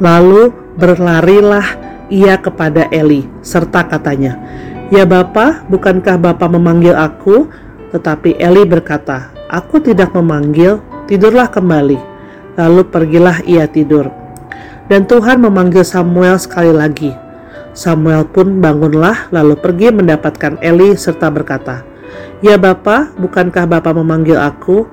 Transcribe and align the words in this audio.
Lalu 0.00 0.52
berlarilah 0.80 1.64
ia 2.08 2.40
kepada 2.40 2.88
Eli, 2.88 3.28
serta 3.44 3.84
katanya, 3.84 4.36
Ya 4.90 5.06
Bapa, 5.06 5.62
bukankah 5.70 6.18
Bapa 6.18 6.50
memanggil 6.50 6.96
aku? 6.96 7.46
Tetapi 7.94 8.40
Eli 8.40 8.66
berkata, 8.66 9.30
Aku 9.50 9.78
tidak 9.78 10.14
memanggil, 10.16 10.82
tidurlah 11.06 11.46
kembali. 11.46 11.98
Lalu 12.58 12.82
pergilah 12.90 13.42
ia 13.46 13.66
tidur. 13.70 14.10
Dan 14.90 15.06
Tuhan 15.06 15.38
memanggil 15.38 15.86
Samuel 15.86 16.38
sekali 16.38 16.74
lagi. 16.74 17.14
Samuel 17.70 18.26
pun 18.26 18.58
bangunlah 18.58 19.30
lalu 19.30 19.54
pergi 19.54 19.94
mendapatkan 19.94 20.58
Eli 20.58 20.98
serta 20.98 21.30
berkata, 21.30 21.86
Ya 22.40 22.56
Bapa, 22.56 23.12
bukankah 23.20 23.68
Bapa 23.68 23.92
memanggil 23.92 24.40
aku? 24.40 24.88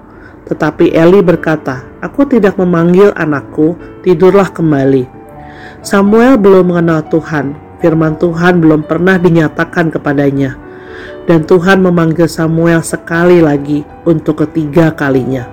Tetapi 0.47 0.95
Eli 0.95 1.19
berkata, 1.19 1.83
Aku 2.03 2.23
tidak 2.27 2.55
memanggil 2.55 3.11
anakku, 3.15 3.75
tidurlah 4.03 4.47
kembali. 4.51 5.07
Samuel 5.83 6.35
belum 6.39 6.71
mengenal 6.71 7.03
Tuhan, 7.07 7.55
firman 7.79 8.19
Tuhan 8.19 8.59
belum 8.63 8.83
pernah 8.83 9.15
dinyatakan 9.19 9.91
kepadanya. 9.91 10.59
Dan 11.27 11.43
Tuhan 11.43 11.83
memanggil 11.83 12.31
Samuel 12.31 12.79
sekali 12.83 13.43
lagi 13.43 13.83
untuk 14.07 14.47
ketiga 14.47 14.95
kalinya. 14.95 15.47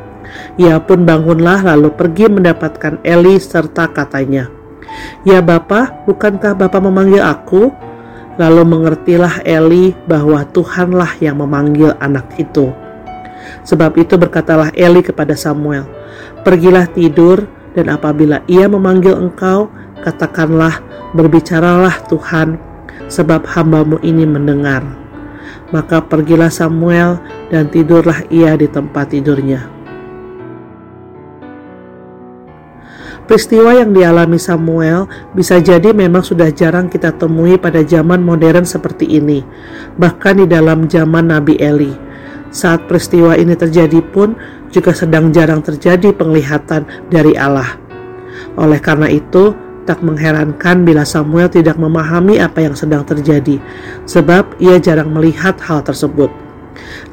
Ia 0.58 0.78
pun 0.82 1.02
bangunlah 1.06 1.62
lalu 1.62 1.94
pergi 1.94 2.30
mendapatkan 2.30 3.02
Eli 3.02 3.38
serta 3.38 3.90
katanya, 3.90 4.50
Ya 5.26 5.42
Bapa, 5.42 6.06
bukankah 6.06 6.54
Bapa 6.54 6.78
memanggil 6.78 7.22
aku? 7.22 7.70
Lalu 8.34 8.62
mengertilah 8.66 9.46
Eli 9.46 9.94
bahwa 10.10 10.42
Tuhanlah 10.50 11.18
yang 11.22 11.38
memanggil 11.38 11.94
anak 12.02 12.34
itu. 12.38 12.74
Sebab 13.62 13.94
itu 14.00 14.18
berkatalah 14.18 14.74
Eli 14.74 15.04
kepada 15.04 15.38
Samuel, 15.38 15.86
Pergilah 16.44 16.84
tidur, 16.92 17.48
dan 17.72 17.90
apabila 17.90 18.44
ia 18.46 18.68
memanggil 18.68 19.16
engkau, 19.16 19.72
katakanlah, 20.04 20.78
berbicaralah 21.16 22.04
Tuhan, 22.06 22.60
sebab 23.08 23.48
hambamu 23.48 23.96
ini 24.04 24.28
mendengar. 24.28 24.84
Maka 25.72 26.04
pergilah 26.04 26.52
Samuel, 26.52 27.18
dan 27.48 27.72
tidurlah 27.72 28.22
ia 28.30 28.54
di 28.54 28.68
tempat 28.68 29.10
tidurnya. 29.16 29.73
Peristiwa 33.24 33.72
yang 33.72 33.96
dialami 33.96 34.36
Samuel 34.36 35.08
bisa 35.32 35.56
jadi 35.56 35.96
memang 35.96 36.20
sudah 36.20 36.52
jarang 36.52 36.92
kita 36.92 37.08
temui 37.16 37.56
pada 37.56 37.80
zaman 37.80 38.20
modern 38.20 38.68
seperti 38.68 39.16
ini, 39.16 39.40
bahkan 39.96 40.36
di 40.36 40.44
dalam 40.44 40.84
zaman 40.84 41.32
Nabi 41.32 41.56
Eli. 41.56 41.88
Saat 42.52 42.84
peristiwa 42.84 43.32
ini 43.32 43.56
terjadi 43.56 44.04
pun 44.04 44.36
juga 44.68 44.92
sedang 44.92 45.32
jarang 45.32 45.64
terjadi 45.64 46.12
penglihatan 46.12 46.84
dari 47.08 47.32
Allah. 47.32 47.80
Oleh 48.60 48.76
karena 48.78 49.08
itu, 49.08 49.56
tak 49.88 50.04
mengherankan 50.04 50.84
bila 50.84 51.08
Samuel 51.08 51.48
tidak 51.48 51.80
memahami 51.80 52.44
apa 52.44 52.60
yang 52.60 52.76
sedang 52.76 53.08
terjadi, 53.08 53.56
sebab 54.04 54.60
ia 54.60 54.76
jarang 54.76 55.08
melihat 55.16 55.56
hal 55.64 55.80
tersebut. 55.80 56.28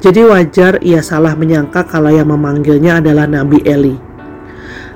Jadi 0.04 0.28
wajar 0.28 0.76
ia 0.84 1.00
salah 1.00 1.32
menyangka 1.32 1.88
kalau 1.88 2.12
yang 2.12 2.28
memanggilnya 2.28 3.00
adalah 3.00 3.24
Nabi 3.24 3.64
Eli. 3.64 4.11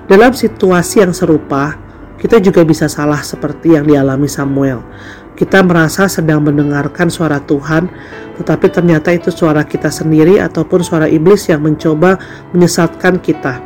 Dalam 0.06 0.30
situasi 0.30 1.02
yang 1.02 1.10
serupa, 1.10 1.74
kita 2.22 2.38
juga 2.38 2.62
bisa 2.62 2.86
salah 2.86 3.18
seperti 3.26 3.74
yang 3.74 3.90
dialami 3.90 4.30
Samuel. 4.30 4.78
Kita 5.34 5.66
merasa 5.66 6.06
sedang 6.06 6.46
mendengarkan 6.46 7.10
suara 7.10 7.42
Tuhan, 7.42 7.90
tetapi 8.38 8.70
ternyata 8.70 9.10
itu 9.10 9.34
suara 9.34 9.66
kita 9.66 9.90
sendiri 9.90 10.38
ataupun 10.38 10.86
suara 10.86 11.10
iblis 11.10 11.50
yang 11.50 11.66
mencoba 11.66 12.22
menyesatkan 12.54 13.18
kita. 13.18 13.58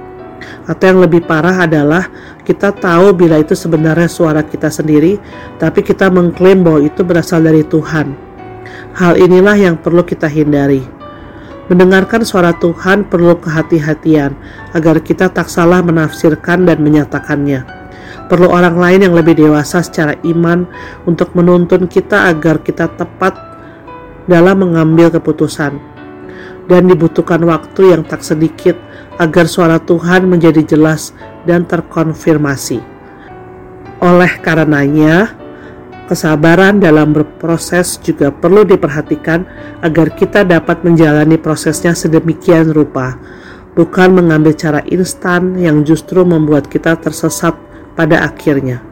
Atau 0.64 0.96
yang 0.96 1.04
lebih 1.04 1.28
parah 1.28 1.68
adalah 1.68 2.08
kita 2.42 2.72
tahu 2.72 3.12
bila 3.12 3.36
itu 3.36 3.52
sebenarnya 3.52 4.08
suara 4.08 4.40
kita 4.40 4.72
sendiri, 4.72 5.20
tapi 5.60 5.84
kita 5.84 6.08
mengklaim 6.08 6.64
bahwa 6.64 6.80
itu 6.80 7.04
berasal 7.04 7.44
dari 7.44 7.62
Tuhan. 7.68 8.16
Hal 8.96 9.20
inilah 9.20 9.60
yang 9.60 9.76
perlu 9.76 10.02
kita 10.02 10.26
hindari. 10.26 10.99
Mendengarkan 11.70 12.26
suara 12.26 12.50
Tuhan 12.58 13.06
perlu 13.06 13.38
kehati-hatian 13.38 14.34
agar 14.74 14.98
kita 14.98 15.30
tak 15.30 15.46
salah 15.46 15.78
menafsirkan 15.86 16.66
dan 16.66 16.82
menyatakannya. 16.82 17.62
Perlu 18.26 18.50
orang 18.50 18.74
lain 18.74 19.06
yang 19.06 19.14
lebih 19.14 19.38
dewasa 19.38 19.78
secara 19.78 20.18
iman 20.26 20.66
untuk 21.06 21.30
menuntun 21.38 21.86
kita 21.86 22.26
agar 22.26 22.58
kita 22.58 22.90
tepat 22.98 23.38
dalam 24.26 24.66
mengambil 24.66 25.14
keputusan. 25.14 25.78
Dan 26.66 26.90
dibutuhkan 26.90 27.38
waktu 27.46 27.94
yang 27.94 28.02
tak 28.02 28.26
sedikit 28.26 28.74
agar 29.22 29.46
suara 29.46 29.78
Tuhan 29.78 30.26
menjadi 30.26 30.66
jelas 30.66 31.14
dan 31.46 31.70
terkonfirmasi. 31.70 32.82
Oleh 34.02 34.32
karenanya, 34.42 35.38
Kesabaran 36.10 36.82
dalam 36.82 37.14
berproses 37.14 37.94
juga 38.02 38.34
perlu 38.34 38.66
diperhatikan 38.66 39.46
agar 39.78 40.10
kita 40.18 40.42
dapat 40.42 40.82
menjalani 40.82 41.38
prosesnya 41.38 41.94
sedemikian 41.94 42.74
rupa, 42.74 43.14
bukan 43.78 44.18
mengambil 44.18 44.50
cara 44.58 44.82
instan 44.90 45.54
yang 45.54 45.86
justru 45.86 46.26
membuat 46.26 46.66
kita 46.66 46.98
tersesat 46.98 47.54
pada 47.94 48.26
akhirnya. 48.26 48.82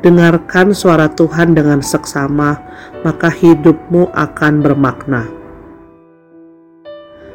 Dengarkan 0.00 0.72
suara 0.72 1.12
Tuhan 1.12 1.52
dengan 1.52 1.84
seksama, 1.84 2.64
maka 3.04 3.28
hidupmu 3.28 4.08
akan 4.16 4.64
bermakna. 4.64 5.41